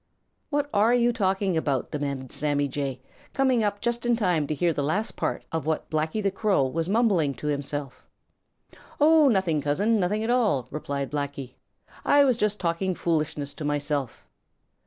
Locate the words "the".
4.73-4.81, 6.23-6.31